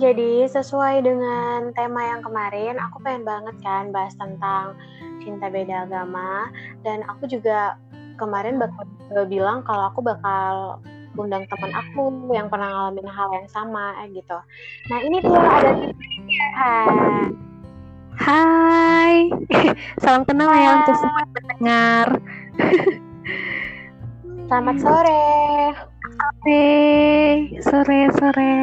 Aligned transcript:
jadi 0.00 0.48
sesuai 0.48 1.04
dengan 1.04 1.76
tema 1.76 2.00
yang 2.08 2.24
kemarin, 2.24 2.80
aku 2.80 3.04
pengen 3.04 3.28
banget 3.28 3.56
kan 3.60 3.92
bahas 3.92 4.16
tentang 4.16 4.72
cinta 5.20 5.52
beda 5.52 5.84
agama 5.84 6.48
dan 6.80 7.04
aku 7.04 7.28
juga 7.28 7.76
kemarin 8.16 8.56
bakal 8.56 8.88
bilang 9.28 9.60
kalau 9.68 9.92
aku 9.92 10.00
bakal 10.00 10.80
undang 11.20 11.44
teman 11.52 11.72
aku 11.76 12.32
yang 12.32 12.48
pernah 12.48 12.72
ngalamin 12.72 13.08
hal 13.12 13.28
yang 13.36 13.48
sama 13.52 13.92
eh, 14.00 14.08
gitu. 14.16 14.38
Nah 14.88 14.98
ini 15.04 15.20
tuh 15.20 15.36
ada 15.36 15.70
Hai. 16.56 16.86
Hai. 18.16 19.14
Salam 20.02 20.24
kenal 20.24 20.48
ya 20.48 20.80
untuk 20.80 20.96
semua 20.96 21.24
pendengar. 21.36 22.06
Selamat 24.48 24.76
sore. 24.80 25.24
Sore, 26.40 26.64
sore, 27.62 28.00
sore. 28.16 28.56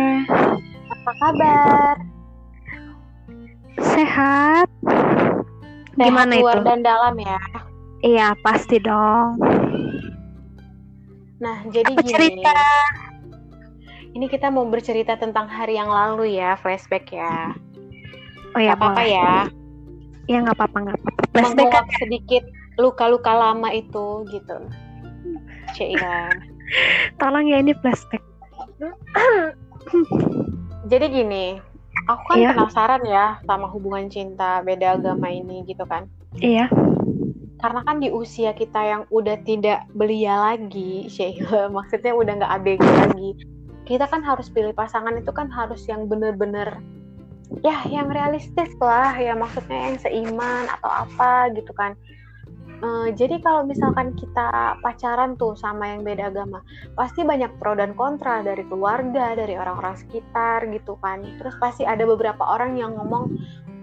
Apa 1.07 1.23
kabar? 1.23 1.95
Sehat. 3.79 4.67
Sehat 5.95 5.95
Gimana 5.95 6.35
luar 6.35 6.59
itu? 6.59 6.67
dan 6.67 6.83
dalam 6.83 7.15
ya. 7.15 7.39
Iya, 8.03 8.27
pasti 8.43 8.75
dong. 8.83 9.39
Nah, 11.39 11.63
jadi 11.71 11.95
Apa 11.95 12.03
gini. 12.03 12.11
cerita? 12.11 12.59
Ini 14.19 14.25
kita 14.27 14.51
mau 14.51 14.67
bercerita 14.67 15.15
tentang 15.15 15.47
hari 15.47 15.79
yang 15.79 15.87
lalu 15.87 16.35
ya, 16.35 16.59
flashback 16.59 17.07
ya. 17.07 17.55
Oh 18.51 18.59
ya, 18.59 18.75
Gak 18.75 18.83
apa-apa 18.83 19.03
ya. 19.07 19.47
Ya 20.27 20.43
nggak 20.43 20.59
apa-apa, 20.59 20.91
nggak 20.91 20.97
apa-apa. 20.99 21.21
Flashback 21.31 21.71
kan 21.71 21.87
sedikit 22.03 22.43
luka-luka 22.75 23.31
lama 23.31 23.71
itu 23.71 24.27
gitu. 24.27 24.59
Cila. 25.71 26.35
tolong 27.23 27.47
ya 27.47 27.63
ini 27.63 27.71
flashback. 27.79 28.19
Jadi 30.87 31.05
gini, 31.11 31.45
aku 32.07 32.23
kan 32.31 32.37
Iya. 32.39 32.49
penasaran 32.55 33.03
ya 33.03 33.25
sama 33.43 33.67
hubungan 33.67 34.07
cinta 34.07 34.63
beda 34.63 34.95
agama 34.95 35.27
ini 35.27 35.67
gitu 35.67 35.83
kan. 35.83 36.07
Iya. 36.39 36.71
Karena 37.57 37.81
kan 37.83 37.99
di 37.99 38.07
usia 38.13 38.55
kita 38.55 38.79
yang 38.79 39.03
udah 39.11 39.35
tidak 39.43 39.83
belia 39.91 40.39
lagi, 40.39 41.05
Sheila, 41.13 41.67
maksudnya 41.67 42.15
udah 42.15 42.33
nggak 42.39 42.53
ABG 42.61 42.83
lagi. 42.85 43.29
Kita 43.83 44.07
kan 44.07 44.23
harus 44.23 44.47
pilih 44.51 44.71
pasangan 44.71 45.15
itu 45.15 45.31
kan 45.31 45.51
harus 45.51 45.83
yang 45.87 46.07
bener-bener 46.11 46.79
ya 47.63 47.79
yang 47.87 48.11
realistis 48.11 48.75
lah 48.83 49.15
ya 49.15 49.31
maksudnya 49.31 49.87
yang 49.87 49.95
seiman 50.03 50.67
atau 50.67 50.91
apa 50.91 51.51
gitu 51.55 51.71
kan. 51.75 51.95
Eh, 52.77 53.09
jadi 53.17 53.41
kalau 53.41 53.65
misalkan 53.65 54.13
kita 54.13 54.77
pacaran 54.85 55.33
tuh 55.33 55.57
sama 55.57 55.97
yang 55.97 56.05
beda 56.05 56.29
agama, 56.29 56.61
pasti 56.93 57.25
banyak 57.25 57.49
pro 57.57 57.73
dan 57.73 57.97
kontra 57.97 58.45
dari 58.45 58.61
keluarga, 58.69 59.33
dari 59.33 59.57
orang-orang 59.57 59.97
sekitar 59.97 60.69
gitu 60.69 60.93
kan. 61.01 61.25
Terus 61.41 61.57
pasti 61.57 61.89
ada 61.89 62.05
beberapa 62.05 62.45
orang 62.45 62.77
yang 62.77 62.93
ngomong, 62.93 63.33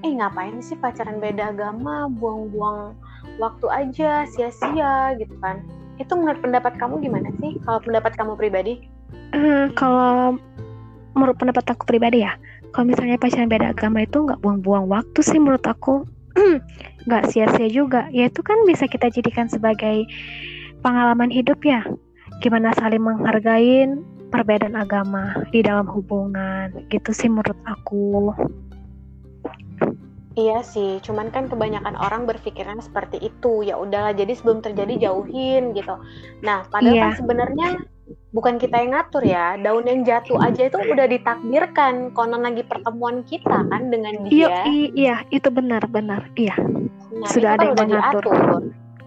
eh 0.06 0.14
ngapain 0.14 0.62
sih 0.62 0.78
pacaran 0.78 1.18
beda 1.18 1.50
agama, 1.50 2.06
buang-buang 2.06 2.94
waktu 3.42 3.66
aja, 3.66 4.30
sia-sia 4.30 5.18
gitu 5.18 5.34
kan. 5.42 5.58
Itu 5.98 6.14
menurut 6.14 6.38
pendapat 6.38 6.78
kamu 6.78 7.02
gimana 7.02 7.34
sih? 7.42 7.58
Kalau 7.66 7.82
pendapat 7.82 8.14
kamu 8.14 8.38
pribadi? 8.38 8.78
Eh, 9.34 9.74
kalau 9.74 10.38
menurut 11.18 11.34
pendapat 11.34 11.66
aku 11.66 11.82
pribadi 11.82 12.22
ya, 12.22 12.38
kalau 12.70 12.94
misalnya 12.94 13.18
pacaran 13.18 13.50
beda 13.50 13.74
agama 13.74 14.06
itu 14.06 14.22
nggak 14.22 14.38
buang-buang 14.38 14.86
waktu 14.86 15.18
sih 15.18 15.42
menurut 15.42 15.66
aku. 15.66 16.06
Nggak 17.06 17.24
sia-sia 17.30 17.68
juga. 17.70 18.10
Ya 18.10 18.28
itu 18.28 18.40
kan 18.42 18.58
bisa 18.66 18.86
kita 18.90 19.10
jadikan 19.10 19.46
sebagai 19.46 20.06
pengalaman 20.82 21.30
hidup 21.30 21.62
ya. 21.62 21.86
Gimana 22.42 22.74
saling 22.76 23.00
menghargain 23.00 24.02
perbedaan 24.28 24.74
agama 24.74 25.46
di 25.54 25.62
dalam 25.62 25.86
hubungan. 25.86 26.74
Gitu 26.90 27.10
sih 27.14 27.30
menurut 27.30 27.58
aku. 27.64 28.34
Iya 30.34 30.66
sih, 30.66 30.98
cuman 30.98 31.30
kan 31.30 31.46
kebanyakan 31.46 31.94
orang 31.94 32.26
berpikiran 32.26 32.82
seperti 32.82 33.22
itu. 33.22 33.62
Ya 33.62 33.78
udahlah, 33.78 34.10
jadi 34.18 34.34
sebelum 34.34 34.66
terjadi 34.66 35.06
jauhin 35.06 35.78
gitu. 35.78 35.94
Nah, 36.42 36.66
padahal 36.74 36.90
Iya. 36.98 37.02
kan 37.06 37.12
sebenarnya 37.22 37.68
bukan 38.30 38.56
kita 38.56 38.76
yang 38.76 38.92
ngatur 38.92 39.22
ya. 39.22 39.56
Daun 39.56 39.84
yang 39.84 40.02
jatuh 40.02 40.36
aja 40.38 40.66
itu 40.66 40.76
udah 40.76 41.06
ditakdirkan. 41.06 42.10
Konon 42.10 42.42
lagi 42.42 42.62
pertemuan 42.62 43.22
kita 43.22 43.64
kan 43.64 43.82
dengan 43.88 44.26
Iya, 44.26 44.48
dia. 44.48 44.60
i- 44.66 44.92
iya, 44.94 45.16
itu 45.28 45.48
benar-benar. 45.48 46.28
Iya. 46.34 46.56
Nah, 47.14 47.28
sudah 47.28 47.54
ada 47.54 47.70
kan 47.70 47.86
yang 47.86 47.96
mengatur. 47.96 48.22
diatur. 48.26 48.62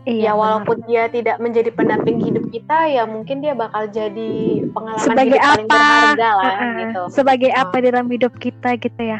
Iya, 0.07 0.15
ya 0.15 0.31
benar. 0.31 0.39
walaupun 0.39 0.77
dia 0.87 1.03
tidak 1.07 1.37
menjadi 1.37 1.69
pendamping 1.69 2.17
hidup 2.17 2.47
kita, 2.47 2.77
ya 2.87 3.03
mungkin 3.03 3.43
dia 3.43 3.51
bakal 3.51 3.85
jadi 3.87 4.31
pengalaman 4.71 5.03
sebagai 5.03 5.35
hidup 5.35 5.43
paling 5.43 5.67
apa? 5.67 5.75
berharga 5.75 6.29
lah 6.31 6.47
Uh-uh. 6.49 6.73
gitu. 6.79 7.01
Sebagai 7.11 7.49
Oh. 7.51 7.61
apa 7.61 7.75
di 7.75 7.87
dalam 7.91 8.07
hidup 8.07 8.33
kita 8.37 8.69
gitu 8.77 9.01
ya. 9.03 9.19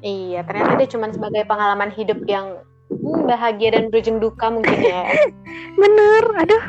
Iya, 0.00 0.40
ternyata 0.46 0.78
dia 0.78 0.88
cuma 0.88 1.10
sebagai 1.10 1.42
pengalaman 1.44 1.90
hidup 1.90 2.22
yang 2.24 2.62
hmm, 2.88 3.26
bahagia 3.26 3.68
dan 3.72 3.90
berujung 3.90 4.16
duka 4.16 4.46
mungkin 4.48 4.78
ya. 4.78 5.10
Bener, 5.82 6.24
aduh. 6.38 6.64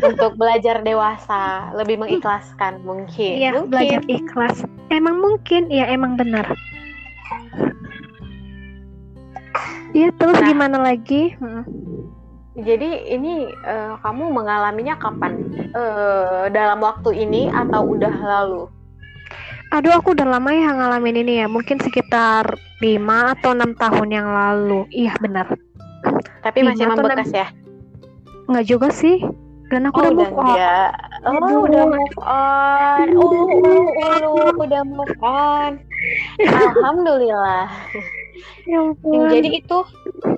Untuk 0.00 0.36
belajar 0.40 0.80
dewasa, 0.80 1.72
lebih 1.76 2.00
mengikhlaskan 2.00 2.80
mungkin. 2.82 3.34
Iya, 3.36 3.50
mungkin. 3.52 3.70
belajar 3.70 4.00
ikhlas. 4.08 4.56
Emang 4.88 5.20
mungkin, 5.20 5.68
ya 5.68 5.84
emang 5.92 6.16
benar. 6.16 6.48
Iya, 9.96 10.12
terus 10.16 10.36
Nah. 10.40 10.48
gimana 10.48 10.78
lagi? 10.80 11.32
Hmm. 11.40 11.64
Jadi 12.58 13.14
ini 13.14 13.46
eh, 13.46 13.92
kamu 14.02 14.34
mengalaminya 14.34 14.98
kapan? 14.98 15.38
Eh, 15.70 16.44
dalam 16.50 16.82
waktu 16.82 17.24
ini 17.24 17.48
atau 17.48 17.86
udah 17.94 18.14
lalu? 18.18 18.62
Aduh, 19.68 19.92
aku 19.94 20.16
udah 20.16 20.24
lama 20.24 20.48
ya 20.48 20.72
ngalamin 20.72 21.22
ini 21.22 21.44
ya. 21.44 21.46
Mungkin 21.46 21.76
sekitar 21.78 22.56
5 22.80 23.36
atau 23.36 23.52
6 23.52 23.76
tahun 23.76 24.08
yang 24.10 24.28
lalu. 24.28 24.88
Iya, 24.90 25.12
benar. 25.20 25.46
Tapi 26.40 26.64
masih 26.64 26.88
membekas 26.88 27.28
ya? 27.30 27.46
Nggak 28.48 28.64
juga 28.64 28.88
sih. 28.88 29.20
Dan 29.68 29.84
aku 29.84 30.00
Oh, 30.00 30.08
udah 30.08 30.16
move 30.16 30.32
on. 30.32 30.44
enggak. 30.48 30.90
Oh, 31.28 31.32
Aduh. 31.36 31.60
udah 31.68 31.84
move 31.84 32.18
on. 32.24 33.06
Oh, 33.12 33.44
oh, 33.44 33.86
oh, 34.00 34.52
udah 34.64 34.82
move 34.84 35.16
on. 35.20 35.72
Alhamdulillah. 36.42 37.68
Ya 38.68 38.84
ampun. 38.84 39.32
Jadi 39.32 39.64
itu 39.64 39.78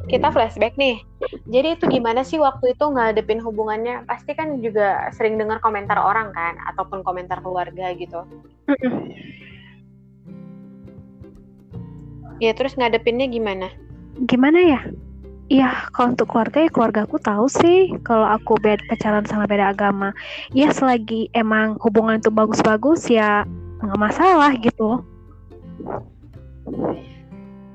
kita 0.08 0.30
flashback 0.32 0.78
nih. 0.78 1.02
Jadi 1.50 1.76
itu 1.76 1.84
gimana 1.90 2.22
sih 2.22 2.38
waktu 2.40 2.72
itu 2.72 2.84
ngadepin 2.86 3.42
hubungannya? 3.42 4.06
Pasti 4.08 4.32
kan 4.32 4.62
juga 4.62 5.10
sering 5.12 5.36
dengar 5.36 5.58
komentar 5.60 5.98
orang 5.98 6.30
kan, 6.32 6.56
ataupun 6.70 7.02
komentar 7.04 7.42
keluarga 7.44 7.90
gitu. 7.92 8.22
Ya 12.40 12.56
terus 12.56 12.72
ngadepinnya 12.78 13.28
gimana? 13.28 13.68
Gimana 14.24 14.58
ya? 14.64 14.80
Iya, 15.50 15.90
kalau 15.90 16.14
untuk 16.14 16.30
keluarga 16.30 16.62
ya 16.62 16.70
keluarga 16.70 17.00
aku 17.10 17.18
tahu 17.18 17.50
sih 17.50 17.90
kalau 18.06 18.22
aku 18.22 18.54
beda 18.62 18.86
pacaran 18.86 19.26
sama 19.26 19.50
beda 19.50 19.74
agama. 19.74 20.14
Ya 20.54 20.70
selagi 20.70 21.26
emang 21.34 21.74
hubungan 21.82 22.22
itu 22.22 22.30
bagus-bagus 22.30 23.10
ya 23.10 23.42
nggak 23.82 23.98
masalah 23.98 24.54
gitu. 24.62 25.02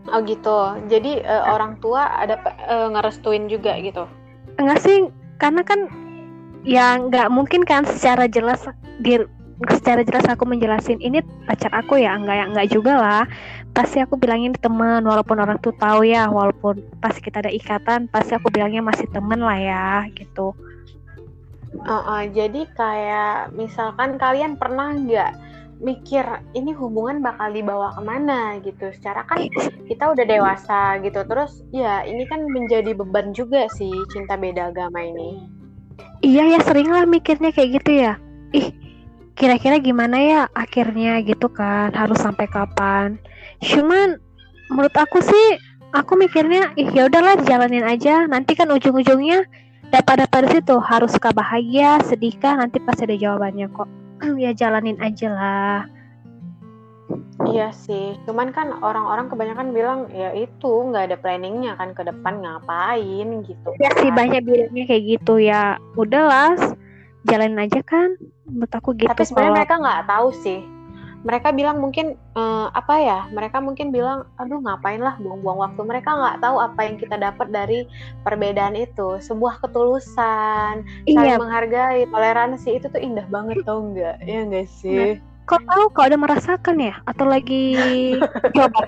Oh 0.07 0.19
gitu. 0.23 0.59
Jadi 0.87 1.19
eh, 1.19 1.43
orang 1.51 1.75
tua 1.83 2.07
ada 2.15 2.39
eh, 2.47 2.87
ngerestuin 2.95 3.51
juga 3.51 3.75
gitu. 3.83 4.07
Enggak 4.55 4.79
sih, 4.79 5.11
karena 5.43 5.59
kan 5.67 5.91
ya 6.63 6.95
nggak 6.95 7.27
mungkin 7.27 7.67
kan 7.67 7.83
secara 7.83 8.31
jelas 8.31 8.63
di 9.03 9.19
secara 9.67 10.03
jelas 10.03 10.23
aku 10.31 10.47
menjelasin 10.47 10.99
ini 11.03 11.19
pacar 11.43 11.71
aku 11.75 11.99
ya 11.99 12.15
enggak 12.15 12.35
ya 12.39 12.45
enggak 12.47 12.67
juga 12.71 12.93
lah 12.95 13.23
pasti 13.75 13.99
aku 13.99 14.15
bilangin 14.15 14.55
teman 14.55 15.03
walaupun 15.03 15.35
orang 15.43 15.59
tuh 15.59 15.75
tahu 15.75 16.07
ya 16.07 16.31
walaupun 16.31 16.79
pasti 17.03 17.19
kita 17.19 17.43
ada 17.43 17.51
ikatan 17.51 18.07
pasti 18.07 18.31
aku 18.31 18.47
bilangnya 18.47 18.79
masih 18.79 19.05
temen 19.11 19.43
lah 19.43 19.59
ya 19.59 20.07
gitu 20.15 20.55
Uh, 21.83 21.99
uh, 22.07 22.23
jadi 22.31 22.71
kayak 22.71 23.51
misalkan 23.51 24.15
kalian 24.15 24.55
pernah 24.55 24.95
nggak 24.95 25.31
mikir 25.83 26.23
ini 26.55 26.71
hubungan 26.71 27.19
bakal 27.19 27.51
dibawa 27.51 27.91
ke 27.91 28.01
mana 28.01 28.55
gitu. 28.63 28.95
Secara 28.95 29.27
kan 29.27 29.43
kita 29.91 30.15
udah 30.15 30.23
dewasa 30.23 31.03
gitu. 31.03 31.27
Terus 31.27 31.67
ya 31.75 32.07
ini 32.07 32.23
kan 32.31 32.47
menjadi 32.47 32.95
beban 32.95 33.35
juga 33.35 33.67
sih 33.75 33.91
cinta 34.15 34.39
beda 34.39 34.71
agama 34.71 35.03
ini. 35.03 35.51
Iya 36.23 36.55
ya 36.55 36.59
sering 36.63 36.89
lah 36.89 37.03
mikirnya 37.03 37.51
kayak 37.51 37.83
gitu 37.83 37.91
ya. 38.07 38.13
Ih, 38.55 38.71
kira-kira 39.35 39.77
gimana 39.83 40.17
ya 40.17 40.41
akhirnya 40.55 41.19
gitu 41.21 41.51
kan? 41.51 41.91
Harus 41.91 42.23
sampai 42.23 42.47
kapan? 42.47 43.19
Cuman 43.59 44.17
menurut 44.71 44.95
aku 44.95 45.19
sih 45.21 45.59
aku 45.91 46.15
mikirnya 46.15 46.71
ih 46.79 46.89
ya 46.95 47.11
udahlah 47.11 47.37
jalanin 47.43 47.83
aja. 47.83 48.25
Nanti 48.25 48.55
kan 48.55 48.71
ujung-ujungnya 48.71 49.43
dapat 49.91 50.25
dapat 50.25 50.49
situ 50.49 50.75
harus 50.81 51.13
suka 51.13 51.35
bahagia, 51.35 52.01
sedihkah 52.07 52.57
nanti 52.57 52.79
pasti 52.81 53.05
ada 53.05 53.19
jawabannya 53.19 53.67
kok. 53.75 53.89
ya 54.43 54.55
jalanin 54.55 54.97
aja 55.03 55.27
lah. 55.29 55.79
Iya 57.45 57.69
sih. 57.75 58.17
Cuman 58.25 58.49
kan 58.55 58.73
orang-orang 58.81 59.29
kebanyakan 59.29 59.75
bilang 59.75 59.99
ya 60.09 60.33
itu 60.33 60.71
nggak 60.89 61.11
ada 61.11 61.17
planningnya 61.19 61.77
kan 61.77 61.93
ke 61.93 62.01
depan 62.01 62.41
ngapain 62.41 63.27
gitu. 63.45 63.69
Ya 63.77 63.91
sih 64.01 64.09
kan. 64.09 64.17
banyak 64.17 64.41
bilangnya 64.41 64.83
kayak 64.89 65.03
gitu 65.19 65.37
ya. 65.37 65.77
Udahlah, 65.93 66.57
jalanin 67.29 67.61
aja 67.61 67.83
kan. 67.85 68.17
Menurut 68.45 68.73
aku 68.73 68.89
gitu. 68.93 69.09
Tapi 69.09 69.23
sebenarnya 69.25 69.49
kalau- 69.49 69.59
mereka 69.59 69.75
nggak 69.81 70.03
tahu 70.09 70.29
sih. 70.45 70.61
Mereka 71.25 71.57
bilang 71.57 71.81
mungkin 71.81 72.13
uh, 72.37 72.69
apa 72.69 73.01
ya 73.01 73.19
mereka 73.33 73.57
mungkin 73.57 73.89
bilang 73.89 74.29
aduh 74.37 74.61
ngapain 74.61 75.01
lah 75.01 75.17
buang-buang 75.17 75.57
waktu. 75.57 75.81
Mereka 75.81 76.05
nggak 76.05 76.37
tahu 76.37 76.61
apa 76.61 76.79
yang 76.85 76.95
kita 77.01 77.17
dapat 77.17 77.47
dari 77.49 77.89
perbedaan 78.21 78.77
itu. 78.77 79.17
Sebuah 79.17 79.57
ketulusan 79.65 80.85
iya. 81.09 81.17
saling 81.17 81.41
menghargai 81.41 82.05
toleransi 82.13 82.77
itu 82.77 82.85
tuh 82.93 83.01
indah 83.01 83.25
banget 83.33 83.65
tau 83.65 83.81
nggak? 83.81 84.21
Ya 84.21 84.45
enggak 84.45 84.69
sih? 84.69 85.17
Nah, 85.17 85.49
kau 85.49 85.57
tahu 85.65 85.83
kau 85.97 86.05
udah 86.05 86.19
merasakan 86.21 86.77
ya 86.77 86.93
atau 87.09 87.25
lagi 87.25 87.73
coba? 88.57 88.85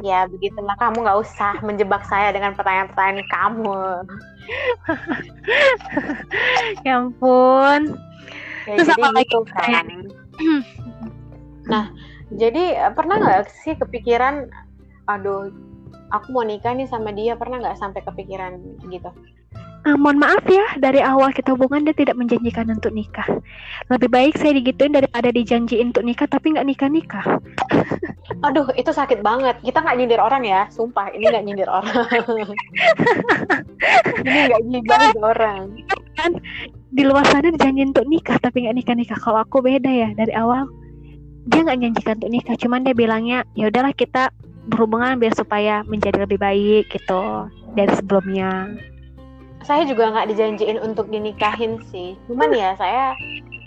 Ya 0.00 0.24
begitulah 0.26 0.74
kamu 0.80 1.04
nggak 1.04 1.20
usah 1.22 1.60
menjebak 1.60 2.02
saya 2.08 2.32
dengan 2.32 2.56
pertanyaan-pertanyaan 2.56 3.20
kamu. 3.28 3.80
Ya 6.86 7.02
ampun 7.02 7.98
ya, 8.66 8.82
terus 8.82 8.92
apa 8.98 9.08
lagi 9.14 9.30
gitu 9.30 9.40
kan 9.48 9.86
Nah, 11.66 11.90
jadi 12.30 12.78
eh, 12.78 12.92
pernah 12.94 13.18
nggak 13.18 13.50
sih 13.50 13.74
kepikiran, 13.74 14.50
aduh, 15.10 15.50
aku 16.14 16.26
mau 16.30 16.46
nikah 16.46 16.74
nih 16.74 16.86
sama 16.86 17.10
dia, 17.10 17.34
pernah 17.34 17.58
nggak 17.58 17.78
sampai 17.78 18.06
kepikiran 18.06 18.58
gitu? 18.86 19.10
Uh, 19.86 19.94
mohon 19.94 20.18
maaf 20.18 20.42
ya, 20.50 20.66
dari 20.82 20.98
awal 20.98 21.30
kita 21.30 21.54
hubungan 21.54 21.86
dia 21.86 21.94
tidak 21.94 22.18
menjanjikan 22.18 22.66
untuk 22.74 22.90
nikah. 22.90 23.26
Lebih 23.86 24.10
baik 24.10 24.34
saya 24.34 24.58
digituin 24.58 24.90
daripada 24.90 25.30
dijanjiin 25.30 25.94
untuk 25.94 26.02
nikah 26.02 26.26
tapi 26.26 26.58
nggak 26.58 26.66
nikah-nikah. 26.66 27.22
Aduh, 28.50 28.66
itu 28.74 28.90
sakit 28.90 29.22
banget. 29.22 29.62
Kita 29.62 29.86
nggak 29.86 29.94
nyindir 29.94 30.18
orang 30.18 30.42
ya, 30.42 30.66
sumpah. 30.74 31.14
Ini 31.14 31.30
nggak 31.30 31.44
nyindir 31.46 31.70
orang. 31.70 32.02
ini 34.26 34.38
nggak 34.50 34.62
nyindir 34.66 35.22
orang. 35.22 35.62
Kan 36.18 36.42
di 36.96 37.04
luar 37.04 37.28
sana 37.28 37.52
dijanjiin 37.52 37.92
untuk 37.92 38.08
nikah 38.08 38.40
tapi 38.40 38.64
nggak 38.64 38.76
nikah-nikah. 38.80 39.18
Kalau 39.20 39.44
aku 39.44 39.60
beda 39.60 39.92
ya, 39.92 40.08
dari 40.16 40.32
awal. 40.32 40.64
Dia 41.46 41.62
nggak 41.62 41.78
nyanyikan 41.78 42.16
untuk 42.18 42.32
nikah 42.32 42.56
cuman 42.58 42.82
dia 42.82 42.90
bilangnya 42.96 43.46
ya 43.54 43.70
udahlah 43.70 43.94
kita 43.94 44.34
berhubungan 44.66 45.22
biar 45.22 45.30
supaya 45.30 45.86
menjadi 45.86 46.26
lebih 46.26 46.42
baik 46.42 46.90
gitu 46.90 47.46
dari 47.78 47.92
sebelumnya. 47.94 48.74
Saya 49.62 49.86
juga 49.86 50.10
nggak 50.10 50.26
dijanjiin 50.34 50.82
untuk 50.82 51.06
dinikahin 51.06 51.78
sih. 51.92 52.18
Cuman 52.26 52.50
ya 52.50 52.74
saya 52.74 53.14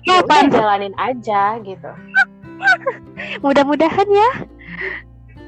ya 0.04 0.20
udah 0.26 0.52
jalanin 0.52 0.92
aja 1.00 1.56
gitu. 1.64 1.92
Mudah-mudahan 3.46 4.10
ya 4.12 4.30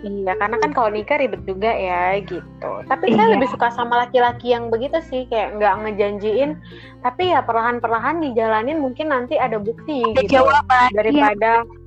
Iya, 0.02 0.34
karena 0.34 0.58
kan 0.58 0.72
kalau 0.74 0.90
nikah 0.90 1.22
ribet 1.22 1.46
juga 1.46 1.70
ya 1.70 2.18
gitu. 2.26 2.72
Tapi 2.90 3.06
iya. 3.14 3.16
saya 3.22 3.28
lebih 3.38 3.54
suka 3.54 3.70
sama 3.70 4.02
laki-laki 4.02 4.50
yang 4.50 4.74
begitu 4.74 4.98
sih, 5.06 5.30
kayak 5.30 5.62
nggak 5.62 5.78
ngejanjiin, 5.78 6.58
tapi 7.06 7.30
ya 7.30 7.46
perlahan-perlahan 7.46 8.18
dijalanin 8.18 8.82
mungkin 8.82 9.14
nanti 9.14 9.38
ada 9.38 9.62
bukti 9.62 10.02
gitu. 10.18 10.42
Jawaban. 10.42 10.90
Daripada 10.98 11.62
iya 11.62 11.80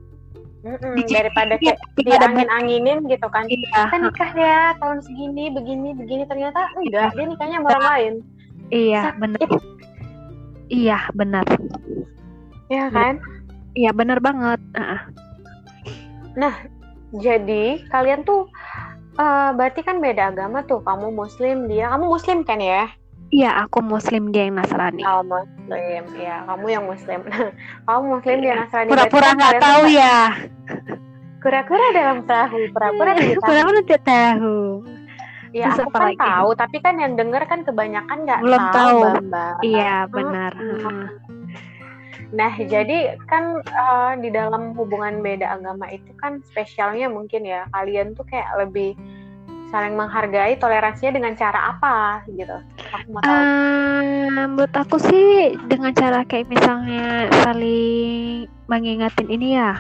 Mm-mm, 0.64 0.96
daripada 1.12 1.60
kayak 1.60 1.76
diangin-anginin 2.00 3.04
gitu 3.04 3.28
kan 3.28 3.44
iya. 3.52 3.84
kita 3.84 3.96
nikah 4.00 4.30
ya 4.32 4.60
tahun 4.80 5.04
segini 5.04 5.52
begini 5.52 5.92
begini 5.92 6.24
ternyata 6.24 6.72
enggak 6.80 7.12
dia 7.12 7.26
nikahnya 7.28 7.56
sama 7.60 7.68
orang 7.68 7.84
lain 7.84 8.14
iya 8.72 9.12
benar 9.20 9.48
iya 10.72 10.98
benar 11.12 11.44
iya 12.72 12.88
kan 12.88 13.20
iya 13.76 13.92
benar 13.92 14.24
banget 14.24 14.60
uh. 14.72 15.04
nah 16.32 16.56
jadi 17.22 17.64
kalian 17.90 18.26
tuh 18.26 18.50
uh, 19.18 19.50
berarti 19.54 19.86
kan 19.86 20.02
beda 20.02 20.34
agama 20.34 20.66
tuh 20.66 20.82
kamu 20.82 21.14
muslim 21.14 21.70
dia 21.70 21.90
kamu 21.94 22.06
muslim 22.10 22.38
kan 22.42 22.58
ya 22.58 22.90
Iya, 23.34 23.66
aku 23.66 23.82
Muslim 23.82 24.30
dia 24.30 24.46
yang 24.46 24.62
Nasrani. 24.62 25.02
Oh, 25.02 25.26
Muslim. 25.26 26.06
Ya, 26.14 26.46
kamu 26.46 26.66
yang 26.70 26.84
Muslim. 26.86 27.26
kamu 27.88 28.02
Muslim 28.14 28.36
dia 28.46 28.54
Nasrani. 28.62 28.88
Pura-pura 28.94 29.28
nggak 29.34 29.54
tahu 29.58 29.82
ya. 29.90 30.18
Kura-kura 31.42 31.84
dalam 31.90 32.18
tahu, 32.30 32.56
pura-pura 32.70 33.10
tidak 33.18 33.34
tahu. 33.42 33.50
Pura-pura 33.50 33.80
tidak 33.82 34.02
tahu. 34.06 34.58
Ya, 35.50 35.66
Terus 35.70 35.82
aku 35.82 35.90
kan 35.94 36.02
lagi? 36.14 36.18
tahu, 36.18 36.48
tapi 36.58 36.76
kan 36.78 36.94
yang 36.98 37.12
denger 37.18 37.42
kan 37.50 37.60
kebanyakan 37.66 38.18
nggak 38.22 38.40
Belum 38.42 38.64
tahu. 38.70 38.98
tahu. 39.34 39.58
Iya, 39.66 39.94
benar. 40.14 40.52
Hmm. 40.54 41.06
Nah, 42.34 42.50
jadi 42.58 43.14
kan 43.30 43.62
uh, 43.62 44.12
di 44.18 44.28
dalam 44.34 44.74
hubungan 44.74 45.22
beda 45.22 45.54
agama 45.54 45.86
itu 45.94 46.10
kan 46.18 46.42
spesialnya 46.50 47.06
mungkin 47.06 47.46
ya 47.46 47.70
kalian 47.70 48.18
tuh 48.18 48.26
kayak 48.26 48.50
lebih 48.58 48.98
saling 49.70 49.94
menghargai 49.98 50.58
toleransinya 50.58 51.14
dengan 51.14 51.34
cara 51.38 51.74
apa 51.74 52.22
gitu. 52.30 52.58
Aku 52.94 53.08
mau 53.10 53.22
tahu. 53.22 53.34
Uh, 53.34 54.46
menurut 54.50 54.74
aku 54.74 54.96
sih 54.98 55.54
dengan 55.70 55.94
cara 55.94 56.22
kayak 56.26 56.50
misalnya 56.50 57.30
saling 57.42 58.46
mengingatin 58.66 59.28
ini 59.30 59.58
ya 59.58 59.78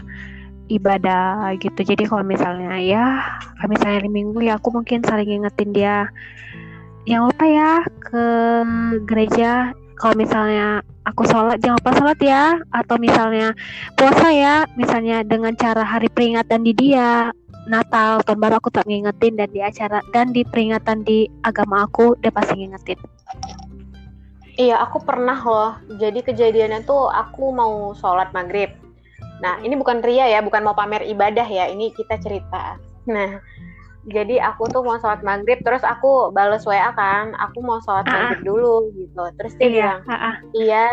ibadah 0.70 1.54
gitu. 1.58 1.82
Jadi 1.82 2.10
kalau 2.10 2.26
misalnya 2.26 2.78
ya 2.78 3.22
kalau 3.58 3.70
misalnya 3.70 4.02
di 4.02 4.10
minggu 4.10 4.38
ya 4.42 4.58
aku 4.58 4.74
mungkin 4.74 5.02
saling 5.06 5.30
ingetin 5.30 5.70
dia 5.70 6.10
yang 7.04 7.28
lupa 7.28 7.44
ya 7.44 7.72
ke 8.00 8.26
gereja 9.04 9.76
kalau 10.04 10.20
misalnya 10.20 10.84
aku 11.08 11.24
sholat 11.24 11.64
jangan 11.64 11.80
lupa 11.80 11.92
sholat 11.96 12.18
ya 12.20 12.60
atau 12.76 13.00
misalnya 13.00 13.56
puasa 13.96 14.28
ya 14.28 14.68
misalnya 14.76 15.24
dengan 15.24 15.56
cara 15.56 15.80
hari 15.80 16.12
peringatan 16.12 16.60
di 16.60 16.76
dia 16.76 17.32
Natal, 17.64 18.20
tahun 18.28 18.44
baru 18.44 18.60
aku 18.60 18.68
tak 18.68 18.84
ngingetin 18.84 19.40
dan 19.40 19.48
di 19.48 19.64
acara 19.64 20.04
dan 20.12 20.36
di 20.36 20.44
peringatan 20.44 21.00
di 21.00 21.24
agama 21.48 21.88
aku 21.88 22.12
dia 22.20 22.28
pasti 22.28 22.60
ngingetin. 22.60 23.00
Iya, 24.60 24.84
aku 24.84 25.00
pernah 25.00 25.40
loh. 25.40 25.72
Jadi 25.96 26.20
kejadiannya 26.20 26.84
tuh 26.84 27.08
aku 27.08 27.56
mau 27.56 27.96
sholat 27.96 28.36
maghrib. 28.36 28.68
Nah, 29.40 29.64
ini 29.64 29.80
bukan 29.80 30.04
ria 30.04 30.28
ya, 30.28 30.44
bukan 30.44 30.60
mau 30.60 30.76
pamer 30.76 31.08
ibadah 31.08 31.48
ya. 31.48 31.72
Ini 31.72 31.88
kita 31.96 32.20
cerita. 32.20 32.76
Nah, 33.08 33.40
jadi 34.04 34.36
aku 34.52 34.68
tuh 34.68 34.84
mau 34.84 35.00
sholat 35.00 35.24
maghrib, 35.24 35.64
terus 35.64 35.80
aku 35.80 36.28
bales 36.36 36.68
WA 36.68 36.92
kan, 36.92 37.32
aku 37.40 37.64
mau 37.64 37.80
sholat 37.80 38.04
uh-uh. 38.04 38.12
maghrib 38.12 38.42
dulu 38.44 38.92
gitu. 38.92 39.24
Terus 39.40 39.52
dia 39.56 39.64
iya, 39.64 39.72
bilang, 39.72 40.00
uh-uh. 40.04 40.34
iya, 40.52 40.84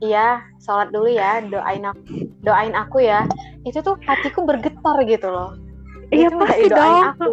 iya, 0.00 0.26
sholat 0.64 0.88
dulu 0.88 1.12
ya, 1.12 1.44
doain 1.44 1.84
aku, 1.84 2.00
doain 2.40 2.72
aku 2.72 3.04
ya. 3.04 3.28
Itu 3.68 3.84
tuh 3.84 4.00
hatiku 4.08 4.48
bergetar 4.48 4.96
gitu 5.04 5.28
loh 5.28 5.52
Iya 6.12 6.28
pasti 6.36 6.66
dong. 6.68 7.04
Aku. 7.16 7.30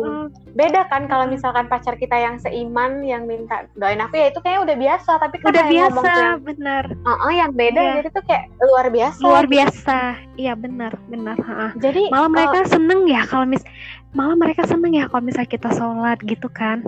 Beda 0.51 0.83
kan 0.91 1.07
kalau 1.07 1.29
misalkan 1.31 1.71
pacar 1.71 1.95
kita 1.95 2.15
yang 2.15 2.35
seiman 2.39 3.05
yang 3.07 3.23
minta 3.23 3.67
doain 3.79 3.99
aku 4.03 4.19
ya 4.19 4.31
itu 4.31 4.39
kayaknya 4.43 4.61
udah 4.67 4.77
biasa. 4.77 5.11
Tapi 5.19 5.35
kan 5.39 5.47
udah 5.51 5.65
biasa, 5.67 6.09
yang, 6.11 6.41
benar. 6.43 6.83
Uh 7.05 7.11
-uh, 7.11 7.31
yang 7.31 7.51
beda 7.55 7.79
iya. 7.79 7.93
jadi 8.01 8.09
tuh 8.11 8.23
kayak 8.27 8.43
luar 8.59 8.85
biasa. 8.91 9.21
Luar 9.23 9.45
gitu. 9.45 9.53
biasa, 9.55 9.97
iya 10.35 10.53
benar, 10.55 10.93
benar. 11.07 11.37
Uh. 11.39 11.71
Jadi 11.79 12.03
malah 12.11 12.29
mereka 12.31 12.59
uh, 12.63 12.67
seneng 12.67 13.01
ya 13.07 13.21
kalau 13.27 13.45
mis, 13.47 13.63
malah 14.11 14.35
mereka 14.35 14.67
seneng 14.67 14.95
ya 14.95 15.07
kalau 15.07 15.23
misal 15.23 15.47
kita 15.47 15.71
sholat 15.71 16.19
gitu 16.27 16.47
kan. 16.51 16.83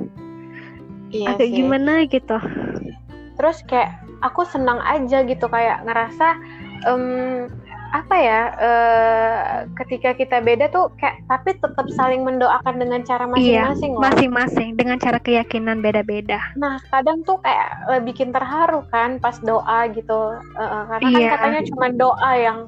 Iya 1.13 1.38
Agak 1.38 1.48
sih. 1.48 1.56
gimana 1.62 1.94
gitu. 2.10 2.38
Terus 3.38 3.58
kayak 3.70 4.03
aku 4.24 4.48
senang 4.48 4.80
aja 4.84 5.22
gitu 5.27 5.46
kayak 5.51 5.84
ngerasa 5.86 6.27
um, 6.88 7.48
apa 7.94 8.15
ya 8.18 8.42
uh, 8.58 9.46
ketika 9.77 10.18
kita 10.18 10.42
beda 10.42 10.65
tuh 10.74 10.89
kayak 10.98 11.22
tapi 11.30 11.53
tetap 11.53 11.86
saling 11.94 12.25
mendoakan 12.25 12.82
dengan 12.82 13.06
cara 13.06 13.30
iya, 13.38 13.70
masing-masing 13.70 13.92
iya, 13.94 14.01
masing-masing 14.01 14.70
dengan 14.74 14.98
cara 14.98 15.22
keyakinan 15.22 15.77
beda-beda 15.77 16.42
nah 16.58 16.82
kadang 16.89 17.22
tuh 17.22 17.38
kayak 17.46 18.01
bikin 18.01 18.34
terharu 18.34 18.82
kan 18.89 19.22
pas 19.22 19.38
doa 19.46 19.86
gitu 19.94 20.42
uh, 20.58 20.84
karena 20.89 21.06
kan 21.06 21.13
iya. 21.13 21.30
kan 21.30 21.34
katanya 21.38 21.62
cuma 21.70 21.88
doa 21.94 22.32
yang 22.34 22.60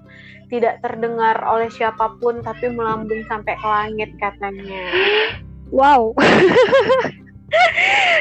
tidak 0.51 0.81
terdengar 0.81 1.37
oleh 1.45 1.69
siapa 1.71 2.15
pun 2.21 2.41
tapi 2.45 2.69
melambung 2.69 3.21
sampai 3.27 3.53
ke 3.57 3.67
langit 3.67 4.09
katanya 4.19 4.83
wow 5.69 6.13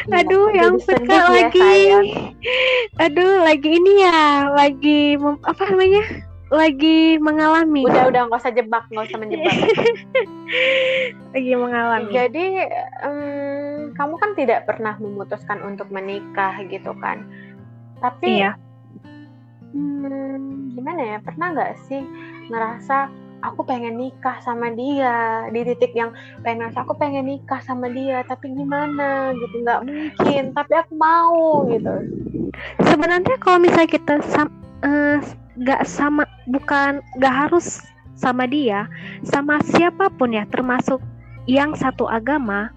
iya, 0.09 0.21
Aduh, 0.21 0.52
ya, 0.52 0.69
yang 0.69 0.76
suka 0.78 1.19
lagi. 1.33 1.88
Ya, 1.88 1.99
Aduh, 3.09 3.40
lagi 3.40 3.81
ini 3.81 4.04
ya, 4.04 4.52
lagi 4.52 5.16
apa 5.43 5.62
namanya? 5.73 6.04
lagi 6.52 7.19
mengalami. 7.19 7.83
Udah 7.83 8.07
udah 8.09 8.21
nggak 8.31 8.40
usah 8.40 8.54
jebak, 8.54 8.85
nggak 8.93 9.11
usah 9.11 9.19
menjebak. 9.19 9.54
lagi 11.35 11.52
mengalami. 11.59 12.11
Jadi 12.14 12.45
um, 13.02 13.90
kamu 13.97 14.14
kan 14.23 14.31
tidak 14.38 14.61
pernah 14.69 14.95
memutuskan 15.02 15.64
untuk 15.66 15.90
menikah 15.90 16.54
gitu 16.71 16.95
kan? 17.02 17.26
Tapi 17.99 18.45
iya. 18.45 18.54
Hmm, 19.75 20.71
gimana 20.71 21.02
ya? 21.02 21.19
Pernah 21.19 21.50
nggak 21.50 21.73
sih 21.90 22.07
ngerasa 22.47 23.11
aku 23.43 23.66
pengen 23.66 23.99
nikah 23.99 24.38
sama 24.47 24.71
dia? 24.71 25.50
Di 25.50 25.66
titik 25.66 25.93
yang 25.99 26.14
pengen 26.47 26.64
ngerasa 26.71 26.87
aku 26.87 26.95
pengen 26.95 27.26
nikah 27.26 27.59
sama 27.66 27.90
dia 27.90 28.23
tapi 28.31 28.54
gimana 28.54 29.35
gitu? 29.35 29.66
Nggak 29.66 29.81
mungkin 29.83 30.43
tapi 30.54 30.73
aku 30.78 30.93
mau 30.95 31.66
gitu. 31.66 31.95
Sebenarnya 32.87 33.35
kalau 33.43 33.59
misalnya 33.59 33.90
kita 33.90 34.23
uh, 34.87 35.19
gak 35.66 35.83
sama 35.90 36.23
bukan 36.47 37.02
gak 37.19 37.35
harus 37.35 37.83
sama 38.14 38.47
dia 38.47 38.87
sama 39.26 39.59
siapa 39.75 40.07
pun 40.07 40.31
ya 40.31 40.47
termasuk 40.54 41.02
yang 41.50 41.75
satu 41.75 42.07
agama 42.07 42.71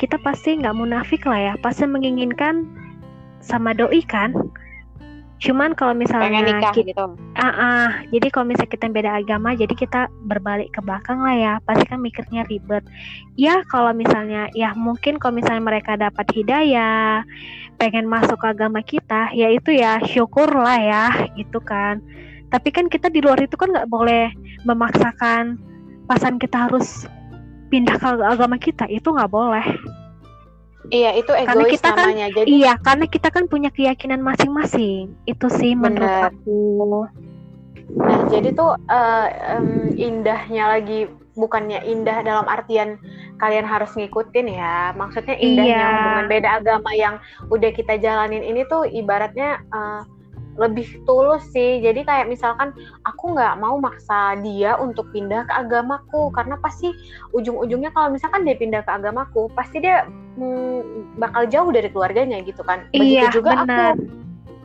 kita 0.00 0.16
pasti 0.24 0.56
nggak 0.56 0.72
munafik 0.72 1.28
lah 1.28 1.52
ya. 1.52 1.54
Pasti 1.60 1.84
menginginkan 1.84 2.64
sama 3.44 3.76
doi 3.76 4.00
kan 4.08 4.32
Cuman 5.40 5.72
kalau 5.72 5.96
misalnya 5.96 6.28
pengen 6.28 6.44
nikah 6.52 6.72
kita, 6.76 6.92
gitu 6.92 7.06
ah, 7.40 7.48
ah, 7.48 7.88
jadi 8.12 8.28
kalau 8.28 8.52
misalnya 8.52 8.72
kita 8.76 8.92
beda 8.92 9.10
agama, 9.24 9.56
jadi 9.56 9.72
kita 9.72 10.12
berbalik 10.28 10.68
ke 10.76 10.84
belakang 10.84 11.24
lah 11.24 11.32
ya, 11.32 11.54
pasti 11.64 11.88
kan 11.88 12.04
mikirnya 12.04 12.44
ribet. 12.44 12.84
Ya 13.40 13.64
kalau 13.72 13.96
misalnya, 13.96 14.52
ya 14.52 14.76
mungkin 14.76 15.16
kalau 15.16 15.40
misalnya 15.40 15.64
mereka 15.64 15.96
dapat 15.96 16.28
hidayah, 16.36 17.24
pengen 17.80 18.04
masuk 18.04 18.36
ke 18.36 18.46
agama 18.52 18.84
kita, 18.84 19.32
ya 19.32 19.48
itu 19.48 19.72
ya 19.72 19.96
syukur 20.04 20.52
lah 20.52 20.76
ya, 20.76 21.06
gitu 21.40 21.56
kan. 21.64 22.04
Tapi 22.52 22.68
kan 22.68 22.92
kita 22.92 23.08
di 23.08 23.24
luar 23.24 23.40
itu 23.40 23.56
kan 23.56 23.72
nggak 23.72 23.88
boleh 23.88 24.28
memaksakan 24.68 25.56
pasangan 26.04 26.36
kita 26.36 26.68
harus 26.68 27.08
pindah 27.72 27.96
ke 27.96 28.06
agama 28.28 28.60
kita, 28.60 28.84
itu 28.92 29.08
nggak 29.08 29.32
boleh. 29.32 29.64
Iya, 30.90 31.10
itu 31.14 31.30
egois 31.30 31.46
Karena 31.46 31.64
kita 31.70 31.88
kan- 31.88 31.98
namanya. 32.02 32.26
Jadi 32.34 32.48
Iya, 32.50 32.72
karena 32.82 33.06
kita 33.06 33.28
kan 33.30 33.44
punya 33.46 33.70
keyakinan 33.70 34.20
masing-masing. 34.20 35.14
Itu 35.24 35.46
sih 35.48 35.72
menurut 35.72 36.02
Bener. 36.02 36.30
aku. 36.34 36.58
Nah, 37.90 38.22
jadi 38.26 38.54
tuh 38.54 38.78
eh, 38.86 39.26
em, 39.50 39.66
indahnya 39.94 40.78
lagi 40.78 41.10
bukannya 41.34 41.82
indah 41.86 42.22
dalam 42.22 42.46
artian 42.46 42.98
kalian 43.38 43.66
harus 43.66 43.94
ngikutin 43.94 44.46
ya. 44.46 44.90
Maksudnya 44.94 45.34
indahnya 45.38 45.78
Iya. 45.78 45.90
hubungan 45.90 46.26
beda 46.28 46.48
agama 46.58 46.90
yang 46.94 47.14
udah 47.48 47.70
kita 47.70 47.98
jalanin 47.98 48.42
ini 48.42 48.62
tuh 48.66 48.86
ibaratnya 48.86 49.62
eh, 49.70 50.02
lebih 50.58 51.02
tulus 51.02 51.46
sih. 51.50 51.80
Jadi 51.80 52.04
kayak 52.04 52.28
misalkan 52.28 52.74
aku 53.02 53.32
nggak 53.32 53.58
mau 53.58 53.78
maksa 53.78 54.36
dia 54.38 54.76
untuk 54.76 55.08
pindah 55.10 55.46
ke 55.46 55.54
agamaku 55.56 56.28
karena 56.30 56.58
pasti 56.60 56.90
ujung-ujungnya 57.32 57.90
kalau 57.90 58.12
misalkan 58.12 58.44
dia 58.44 58.54
pindah 58.54 58.82
ke 58.84 58.90
agamaku, 58.92 59.48
pasti 59.56 59.80
dia 59.80 60.04
mm, 60.40 61.20
bakal 61.20 61.44
jauh 61.46 61.68
dari 61.70 61.92
keluarganya 61.92 62.40
gitu 62.40 62.64
kan. 62.64 62.88
Begitu 62.90 63.28
Iya, 63.28 63.30
juga 63.36 63.52
benar. 63.52 63.92
aku 63.92 64.08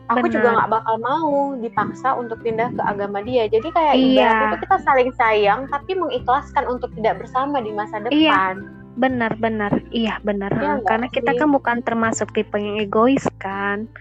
aku 0.06 0.26
juga 0.30 0.48
Benar. 0.48 0.56
nggak 0.56 0.72
bakal 0.72 0.96
mau 1.02 1.34
dipaksa 1.58 2.14
untuk 2.16 2.38
pindah 2.46 2.70
ke 2.72 2.82
agama 2.86 3.20
dia. 3.26 3.50
Jadi 3.50 3.68
kayak 3.74 3.96
Iya. 3.98 4.32
ibaratnya 4.32 4.46
itu 4.48 4.58
kita 4.64 4.78
saling 4.86 5.12
sayang 5.18 5.60
tapi 5.68 5.92
mengikhlaskan 5.98 6.64
untuk 6.70 6.90
tidak 6.96 7.26
bersama 7.26 7.58
di 7.60 7.72
masa 7.74 8.00
Iya. 8.08 8.32
depan. 8.32 8.56
Benar, 8.96 9.32
benar. 9.36 9.72
Iya, 9.92 10.24
benar. 10.24 10.56
Iya 10.56 10.62
Ha, 10.64 10.80
nggak 10.80 10.88
Karena 10.88 11.08
kita 11.12 11.32
sih? 11.36 11.40
kan 11.44 11.50
bukan 11.52 11.78
termasuk 11.84 12.32
tipe 12.32 12.56
yang 12.56 12.80
egois 12.80 13.26
kan. 13.44 13.92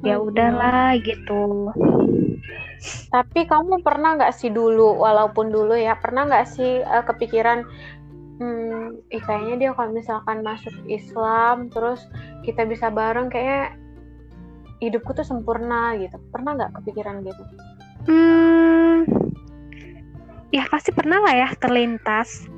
Ya 0.00 0.16
Mm-mm. 0.16 0.32
udahlah 0.32 0.96
gitu. 1.04 1.68
Tapi 3.10 3.44
kamu 3.44 3.84
pernah 3.84 4.16
nggak 4.16 4.32
sih 4.32 4.48
dulu, 4.48 4.96
walaupun 5.02 5.50
dulu 5.52 5.76
ya, 5.76 5.98
pernah 5.98 6.24
nggak 6.30 6.46
sih 6.46 6.80
eh, 6.80 7.04
kepikiran, 7.04 7.66
hmm, 8.40 9.12
ih 9.12 9.22
kayaknya 9.22 9.54
dia 9.60 9.70
kalau 9.76 9.92
misalkan 9.92 10.40
masuk 10.40 10.72
Islam, 10.88 11.68
terus 11.68 12.00
kita 12.42 12.64
bisa 12.64 12.88
bareng, 12.88 13.28
kayaknya 13.28 13.76
hidupku 14.80 15.12
tuh 15.12 15.22
sempurna 15.22 15.94
gitu. 16.00 16.16
Pernah 16.32 16.56
nggak 16.56 16.72
kepikiran 16.80 17.20
gitu? 17.22 17.42
Hmm. 18.08 19.04
Ya 20.50 20.66
pasti 20.66 20.90
pernah 20.90 21.20
lah 21.22 21.36
ya 21.36 21.48
terlintas. 21.60 22.48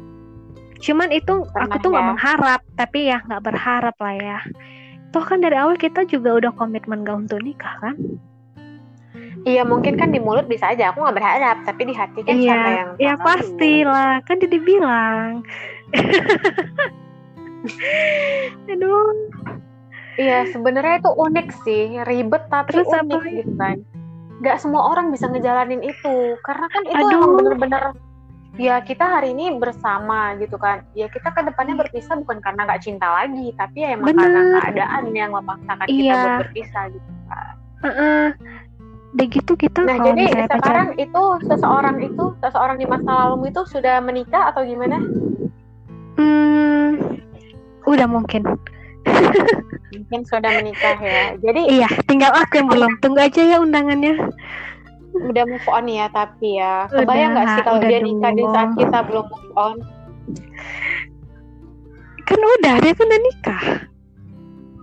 Cuman 0.80 1.12
itu 1.12 1.44
Pernah 1.50 1.66
aku 1.68 1.76
tuh 1.82 1.90
nggak 1.92 2.06
ya. 2.06 2.10
mengharap, 2.14 2.60
tapi 2.78 2.98
ya 3.10 3.18
nggak 3.26 3.42
berharap 3.42 3.96
lah 3.98 4.14
ya. 4.16 4.38
Toh 5.12 5.20
kan 5.20 5.44
dari 5.44 5.60
awal 5.60 5.76
kita 5.76 6.08
juga 6.08 6.40
udah 6.40 6.52
komitmen 6.56 7.04
gak 7.04 7.28
untuk 7.28 7.44
nikah 7.44 7.76
kan? 7.84 8.00
Iya 9.42 9.66
mungkin 9.66 9.98
kan 9.98 10.14
di 10.14 10.22
mulut 10.22 10.46
bisa 10.46 10.70
aja, 10.70 10.90
aku 10.90 11.02
nggak 11.02 11.18
berharap, 11.18 11.56
tapi 11.66 11.90
di 11.90 11.94
hati 11.94 12.22
kan 12.22 12.38
siapa 12.38 12.68
yang 12.70 12.88
ya 12.96 13.14
tahu? 13.18 13.26
pastilah 13.26 14.22
kan 14.22 14.38
dia 14.38 14.46
dibilang. 14.46 15.42
Aduh, 18.68 19.10
Iya, 20.12 20.44
sebenarnya 20.52 21.00
itu 21.00 21.10
unik 21.10 21.48
sih, 21.64 21.82
ribet 22.04 22.44
tapi 22.52 22.68
Terus 22.76 22.84
unik 22.86 23.16
apa? 23.16 23.32
gitu 23.32 23.52
kan. 23.56 23.76
Gak 24.44 24.60
semua 24.60 24.92
orang 24.92 25.08
bisa 25.08 25.24
ngejalanin 25.26 25.80
itu, 25.80 26.36
karena 26.44 26.66
kan 26.68 26.82
itu 26.84 27.00
Aduh. 27.00 27.16
emang 27.16 27.32
bener-bener 27.40 27.82
ya 28.60 28.84
kita 28.84 29.08
hari 29.08 29.32
ini 29.32 29.56
bersama 29.56 30.36
gitu 30.36 30.60
kan. 30.60 30.84
Ya 30.92 31.08
kita 31.08 31.32
ke 31.32 31.40
depannya 31.42 31.80
berpisah 31.80 32.20
bukan 32.20 32.44
karena 32.44 32.68
gak 32.68 32.84
cinta 32.84 33.08
lagi, 33.08 33.56
tapi 33.56 33.78
ya 33.80 33.96
emang 33.96 34.12
karena 34.12 34.40
Bener. 34.44 34.52
keadaan 34.60 35.02
yang 35.16 35.30
memaksakan 35.32 35.86
kita 35.88 35.96
Iya. 36.04 36.14
buat 36.14 36.36
berpisah 36.44 36.84
gitu. 36.92 37.10
kan. 37.24 37.54
Heeh. 37.82 38.26
Udah 39.12 39.26
gitu 39.28 39.52
kita 39.60 39.84
Nah, 39.84 40.00
kalau 40.00 40.08
jadi 40.08 40.22
misalnya 40.24 40.48
sekarang 40.48 40.88
pacaran, 40.88 41.04
itu 41.04 41.22
seseorang 41.44 41.96
itu, 42.00 42.24
seseorang 42.40 42.76
di 42.80 42.86
masa 42.88 43.10
lalumu 43.12 43.44
itu 43.44 43.62
sudah 43.68 44.00
menikah 44.00 44.48
atau 44.52 44.64
gimana? 44.64 44.96
hmm, 46.16 47.20
udah 47.84 48.06
mungkin. 48.08 48.42
Mungkin 49.92 50.20
sudah 50.24 50.50
menikah 50.56 50.96
ya. 50.96 51.36
Jadi 51.36 51.60
Iya, 51.76 51.88
tinggal 52.08 52.32
aku 52.32 52.64
yang 52.64 52.68
belum. 52.72 52.90
Tunggu 53.04 53.20
aja 53.20 53.42
ya 53.44 53.60
undangannya. 53.60 54.16
udah 55.12 55.44
move 55.44 55.68
on 55.68 55.84
ya 55.92 56.08
tapi 56.08 56.56
ya. 56.56 56.88
Kebayang 56.88 57.36
nggak 57.36 57.48
sih 57.52 57.62
kalau 57.68 57.80
dia 57.84 58.00
nikah 58.00 58.32
di 58.32 58.44
saat 58.48 58.70
kita 58.80 58.98
belum 59.04 59.24
move 59.28 59.52
on? 59.60 59.76
Kan 62.24 62.40
udah, 62.40 62.74
dia 62.80 62.92
kan 62.96 63.04
udah 63.12 63.20
nikah. 63.20 63.64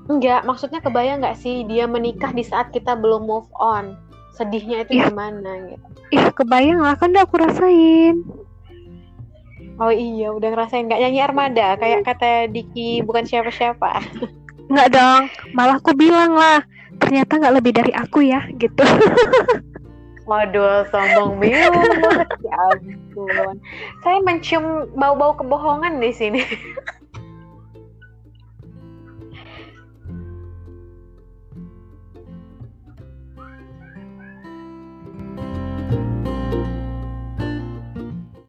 Enggak, 0.05 0.41
maksudnya 0.45 0.85
kebayang 0.85 1.25
nggak 1.25 1.37
sih 1.37 1.65
dia 1.65 1.89
menikah 1.89 2.29
di 2.29 2.45
saat 2.45 2.69
kita 2.69 2.93
belum 2.93 3.25
move 3.25 3.49
on? 3.57 3.97
Sedihnya 4.33 4.83
itu 4.83 4.99
Iya. 4.99 5.11
gimana 5.11 5.51
gitu. 5.69 5.85
Ih, 6.09 6.27
kebayang 6.33 6.79
lah 6.81 6.95
kan 6.97 7.13
udah 7.13 7.23
aku 7.23 7.35
rasain. 7.37 8.25
Oh 9.79 9.91
iya, 9.93 10.35
udah 10.35 10.51
ngerasain 10.51 10.91
nggak 10.91 10.99
nyanyi 10.99 11.19
armada 11.23 11.79
kayak 11.79 12.03
kata 12.03 12.51
Diki 12.51 12.99
bukan 12.99 13.23
siapa-siapa. 13.23 14.03
Nggak 14.67 14.89
dong, 14.91 15.23
malah 15.55 15.79
aku 15.79 15.95
bilang 15.95 16.35
lah. 16.35 16.59
Ternyata 16.99 17.39
nggak 17.39 17.55
lebih 17.63 17.71
dari 17.79 17.91
aku 17.95 18.27
ya, 18.27 18.43
gitu. 18.59 18.83
Waduh, 20.29 20.85
sombong 20.93 21.41
banget. 21.41 22.27
Ya 22.45 22.53
ampun. 22.69 23.55
Saya 24.03 24.19
mencium 24.21 24.85
bau-bau 24.93 25.33
kebohongan 25.33 25.97
di 25.97 26.11
sini. 26.13 26.43